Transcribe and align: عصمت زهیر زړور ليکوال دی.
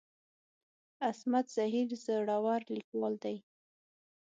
عصمت 1.07 1.45
زهیر 1.55 1.89
زړور 2.05 2.61
ليکوال 2.75 3.13
دی. 3.23 3.37